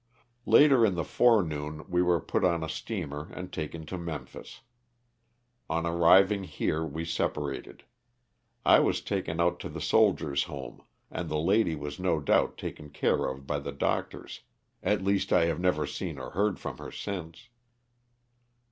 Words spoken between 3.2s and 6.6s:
and taken to Memphis. On arriving